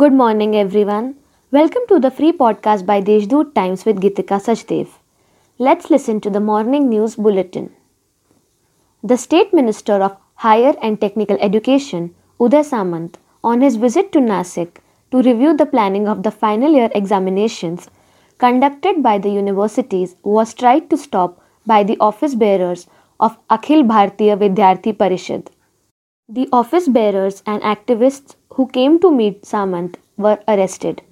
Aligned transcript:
Good 0.00 0.14
morning, 0.14 0.56
everyone. 0.56 1.16
Welcome 1.50 1.82
to 1.88 2.00
the 2.00 2.10
free 2.10 2.32
podcast 2.32 2.86
by 2.86 3.02
Deshdoot 3.02 3.54
Times 3.54 3.84
with 3.84 4.00
Gitika 4.00 4.38
Sachdev. 4.44 4.88
Let's 5.58 5.90
listen 5.90 6.18
to 6.22 6.30
the 6.30 6.40
morning 6.40 6.88
news 6.88 7.16
bulletin. 7.16 7.68
The 9.02 9.18
State 9.18 9.52
Minister 9.52 10.00
of 10.06 10.16
Higher 10.36 10.74
and 10.80 10.98
Technical 10.98 11.36
Education, 11.42 12.14
Uday 12.40 12.64
Samant, 12.70 13.16
on 13.44 13.60
his 13.60 13.76
visit 13.76 14.10
to 14.12 14.20
Nasik 14.20 14.78
to 15.10 15.20
review 15.20 15.54
the 15.54 15.66
planning 15.66 16.08
of 16.08 16.22
the 16.22 16.30
final 16.30 16.72
year 16.72 16.88
examinations 16.94 17.90
conducted 18.38 19.02
by 19.02 19.18
the 19.18 19.28
universities, 19.30 20.16
was 20.22 20.54
tried 20.54 20.88
to 20.88 20.96
stop 20.96 21.38
by 21.66 21.82
the 21.84 21.98
office 22.00 22.34
bearers 22.34 22.86
of 23.20 23.36
Akhil 23.48 23.86
Bhartiya 23.86 24.38
Vidyarthi 24.38 24.96
Parishad. 24.96 25.48
The 26.30 26.48
office 26.50 26.88
bearers 26.88 27.42
and 27.44 27.60
activists 27.60 28.36
who 28.54 28.66
came 28.68 28.98
to 29.00 29.10
meet 29.10 29.42
Samant 29.42 29.96
were 30.16 30.38
arrested. 30.46 31.02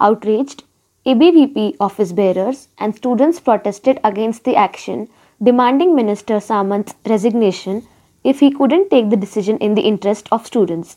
Outraged, 0.00 0.64
ABVP 1.06 1.76
office 1.80 2.12
bearers 2.12 2.68
and 2.78 2.94
students 2.94 3.40
protested 3.40 4.00
against 4.02 4.44
the 4.44 4.56
action, 4.56 5.08
demanding 5.42 5.94
Minister 5.94 6.40
Samant's 6.40 6.94
resignation 7.06 7.86
if 8.22 8.40
he 8.40 8.50
couldn't 8.50 8.90
take 8.90 9.10
the 9.10 9.16
decision 9.16 9.58
in 9.58 9.74
the 9.74 9.82
interest 9.82 10.28
of 10.32 10.46
students. 10.46 10.96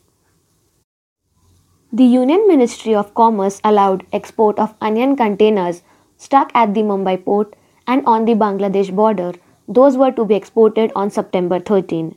The 1.91 2.05
Union 2.05 2.47
Ministry 2.47 2.93
of 2.95 3.13
Commerce 3.15 3.61
allowed 3.63 4.05
export 4.11 4.59
of 4.59 4.75
onion 4.81 5.15
containers 5.15 5.83
stuck 6.17 6.51
at 6.53 6.73
the 6.73 6.81
Mumbai 6.81 7.23
port 7.23 7.55
and 7.85 8.05
on 8.05 8.25
the 8.25 8.33
Bangladesh 8.33 8.93
border. 8.93 9.33
Those 9.67 9.97
were 9.97 10.11
to 10.11 10.25
be 10.25 10.35
exported 10.35 10.91
on 10.95 11.09
September 11.09 11.59
13. 11.59 12.15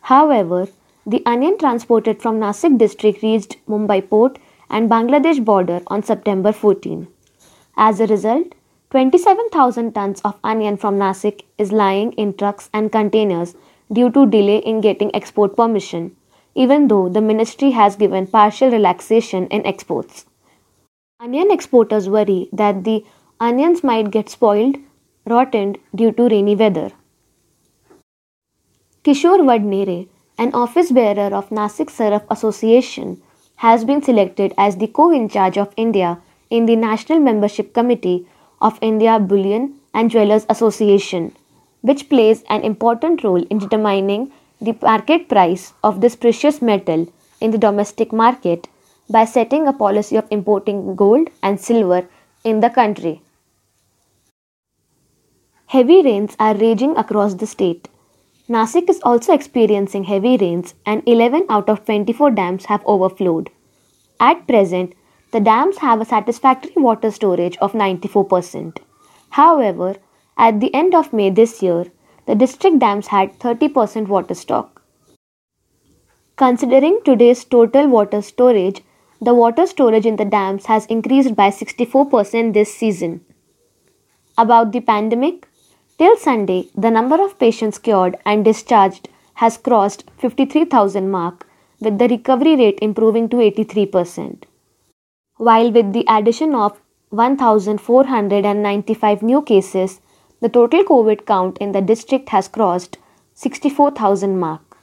However, 0.00 0.66
the 1.12 1.22
onion 1.24 1.56
transported 1.56 2.20
from 2.20 2.38
Nasik 2.38 2.76
district 2.76 3.22
reached 3.22 3.56
Mumbai 3.66 4.06
port 4.08 4.38
and 4.68 4.90
Bangladesh 4.90 5.42
border 5.42 5.80
on 5.86 6.02
September 6.02 6.52
14. 6.52 7.08
As 7.78 7.98
a 7.98 8.06
result, 8.06 8.54
27,000 8.90 9.92
tons 9.94 10.20
of 10.20 10.38
onion 10.44 10.76
from 10.76 10.98
Nasik 10.98 11.44
is 11.56 11.72
lying 11.72 12.12
in 12.24 12.34
trucks 12.34 12.68
and 12.74 12.92
containers 12.92 13.54
due 13.90 14.10
to 14.10 14.26
delay 14.26 14.58
in 14.58 14.82
getting 14.82 15.14
export 15.14 15.56
permission, 15.56 16.14
even 16.54 16.88
though 16.88 17.08
the 17.08 17.22
ministry 17.22 17.70
has 17.70 17.96
given 17.96 18.26
partial 18.26 18.70
relaxation 18.70 19.46
in 19.46 19.64
exports. 19.66 20.26
Onion 21.20 21.50
exporters 21.50 22.06
worry 22.06 22.50
that 22.52 22.84
the 22.84 23.02
onions 23.40 23.82
might 23.82 24.10
get 24.10 24.28
spoiled, 24.28 24.76
rotten 25.24 25.74
due 25.94 26.12
to 26.12 26.28
rainy 26.28 26.54
weather. 26.54 26.90
Kishore 29.04 29.42
Vadnere, 29.48 30.06
an 30.38 30.54
office 30.54 30.92
bearer 30.92 31.34
of 31.34 31.50
Nasik 31.50 31.90
Saraf 31.90 32.24
Association, 32.30 33.20
has 33.56 33.84
been 33.84 34.00
selected 34.00 34.54
as 34.56 34.76
the 34.76 34.86
co-in-charge 34.86 35.58
of 35.58 35.74
India 35.76 36.18
in 36.48 36.66
the 36.66 36.76
National 36.76 37.18
Membership 37.18 37.74
Committee 37.74 38.26
of 38.60 38.78
India 38.80 39.18
Bullion 39.18 39.74
and 39.92 40.10
Jewellers 40.10 40.46
Association, 40.48 41.34
which 41.80 42.08
plays 42.08 42.44
an 42.48 42.62
important 42.62 43.24
role 43.24 43.42
in 43.50 43.58
determining 43.58 44.30
the 44.60 44.76
market 44.80 45.28
price 45.28 45.72
of 45.82 46.00
this 46.00 46.14
precious 46.14 46.62
metal 46.62 47.12
in 47.40 47.50
the 47.50 47.58
domestic 47.58 48.12
market 48.12 48.68
by 49.10 49.24
setting 49.24 49.66
a 49.66 49.72
policy 49.72 50.16
of 50.16 50.26
importing 50.30 50.94
gold 50.94 51.28
and 51.42 51.60
silver 51.60 52.06
in 52.44 52.60
the 52.60 52.70
country. 52.70 53.20
Heavy 55.66 56.02
rains 56.02 56.36
are 56.38 56.54
raging 56.54 56.96
across 56.96 57.34
the 57.34 57.46
state. 57.46 57.88
Nasik 58.48 58.88
is 58.88 59.00
also 59.02 59.34
experiencing 59.34 60.04
heavy 60.04 60.38
rains 60.38 60.74
and 60.86 61.02
11 61.06 61.44
out 61.50 61.68
of 61.68 61.84
24 61.84 62.30
dams 62.30 62.64
have 62.64 62.82
overflowed. 62.86 63.50
At 64.18 64.46
present, 64.46 64.94
the 65.32 65.40
dams 65.40 65.78
have 65.78 66.00
a 66.00 66.06
satisfactory 66.06 66.72
water 66.76 67.10
storage 67.10 67.58
of 67.58 67.72
94%. 67.72 68.78
However, 69.30 69.96
at 70.38 70.60
the 70.60 70.74
end 70.74 70.94
of 70.94 71.12
May 71.12 71.28
this 71.28 71.62
year, 71.62 71.84
the 72.24 72.34
district 72.34 72.78
dams 72.78 73.08
had 73.08 73.38
30% 73.38 74.08
water 74.08 74.32
stock. 74.32 74.82
Considering 76.36 77.00
today's 77.04 77.44
total 77.44 77.86
water 77.88 78.22
storage, 78.22 78.82
the 79.20 79.34
water 79.34 79.66
storage 79.66 80.06
in 80.06 80.16
the 80.16 80.24
dams 80.24 80.66
has 80.66 80.86
increased 80.86 81.36
by 81.36 81.50
64% 81.50 82.54
this 82.54 82.72
season. 82.72 83.20
About 84.38 84.72
the 84.72 84.80
pandemic, 84.80 85.48
Till 85.98 86.16
Sunday, 86.16 86.70
the 86.76 86.90
number 86.92 87.20
of 87.22 87.38
patients 87.40 87.76
cured 87.76 88.16
and 88.24 88.44
discharged 88.44 89.08
has 89.34 89.58
crossed 89.58 90.04
53,000 90.18 91.10
mark 91.10 91.44
with 91.80 91.98
the 91.98 92.06
recovery 92.06 92.54
rate 92.54 92.78
improving 92.80 93.28
to 93.30 93.38
83%. 93.38 94.44
While 95.38 95.72
with 95.72 95.92
the 95.92 96.04
addition 96.08 96.54
of 96.54 96.80
1495 97.10 99.22
new 99.22 99.42
cases, 99.42 100.00
the 100.40 100.48
total 100.48 100.84
COVID 100.84 101.26
count 101.26 101.58
in 101.58 101.72
the 101.72 101.80
district 101.80 102.28
has 102.28 102.46
crossed 102.46 102.98
64,000 103.34 104.38
mark. 104.38 104.76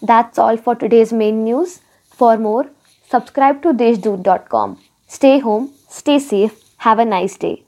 That's 0.00 0.38
all 0.38 0.56
for 0.56 0.76
today's 0.76 1.12
main 1.12 1.42
news. 1.42 1.80
For 2.10 2.38
more, 2.38 2.70
subscribe 3.08 3.60
to 3.62 3.72
deshdoot.com. 3.72 4.78
Stay 5.08 5.40
home, 5.40 5.72
stay 5.88 6.20
safe, 6.20 6.62
have 6.78 7.00
a 7.00 7.04
nice 7.04 7.36
day. 7.36 7.64